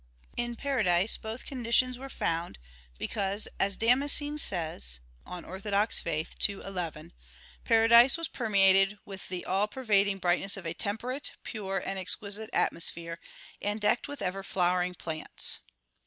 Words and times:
In 0.35 0.55
paradise 0.55 1.15
both 1.15 1.45
conditions 1.45 1.95
were 1.99 2.09
found; 2.09 2.57
because, 2.97 3.47
as 3.59 3.77
Damascene 3.77 4.39
says 4.39 4.99
(De 5.27 5.43
Fide 5.43 5.45
Orth. 5.45 6.07
ii, 6.47 6.53
11): 6.55 7.13
"Paradise 7.63 8.17
was 8.17 8.27
permeated 8.27 8.97
with 9.05 9.29
the 9.29 9.45
all 9.45 9.67
pervading 9.67 10.17
brightness 10.17 10.57
of 10.57 10.65
a 10.65 10.73
temperate, 10.73 11.33
pure, 11.43 11.77
and 11.85 11.99
exquisite 11.99 12.49
atmosphere, 12.51 13.19
and 13.61 13.79
decked 13.79 14.07
with 14.07 14.23
ever 14.23 14.41
flowering 14.41 14.95
plants." 14.95 15.59